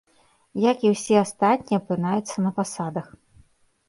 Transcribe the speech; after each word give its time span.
Як 0.61 0.77
і 0.87 0.89
ўсе 0.93 1.15
астатнія 1.25 1.79
апынаюцца 1.81 2.35
на 2.47 2.51
пасадах. 2.61 3.07